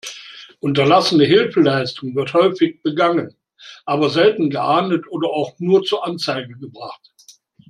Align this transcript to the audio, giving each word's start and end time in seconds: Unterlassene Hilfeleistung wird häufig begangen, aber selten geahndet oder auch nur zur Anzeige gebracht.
Unterlassene 0.59 1.25
Hilfeleistung 1.25 2.15
wird 2.15 2.33
häufig 2.33 2.81
begangen, 2.81 3.35
aber 3.85 4.09
selten 4.09 4.49
geahndet 4.49 5.05
oder 5.07 5.29
auch 5.29 5.59
nur 5.59 5.83
zur 5.83 6.03
Anzeige 6.07 6.57
gebracht. 6.57 7.11